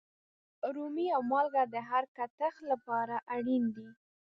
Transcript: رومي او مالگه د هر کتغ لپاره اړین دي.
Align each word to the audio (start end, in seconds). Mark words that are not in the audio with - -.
رومي 0.75 1.07
او 1.15 1.21
مالگه 1.31 1.63
د 1.73 1.75
هر 1.89 2.03
کتغ 2.17 2.55
لپاره 2.71 3.15
اړین 3.35 3.63
دي. 3.75 3.89